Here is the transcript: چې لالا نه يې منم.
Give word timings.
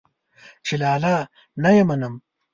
چې 0.65 0.73
لالا 0.81 1.15
نه 1.61 1.69
يې 1.75 1.83
منم. 1.89 2.13